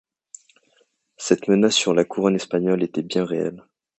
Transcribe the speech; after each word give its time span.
Cette 1.17 1.47
menace 1.47 1.75
sur 1.75 1.93
la 1.93 2.05
couronne 2.05 2.35
espagnole 2.35 2.81
était 2.81 3.03
bien 3.03 3.23
réelle. 3.23 3.63